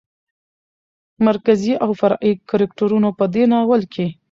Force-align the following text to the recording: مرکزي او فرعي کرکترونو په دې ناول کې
مرکزي 1.27 1.73
او 1.83 1.89
فرعي 1.99 2.33
کرکترونو 2.49 3.09
په 3.17 3.25
دې 3.33 3.43
ناول 3.51 3.81
کې 3.93 4.05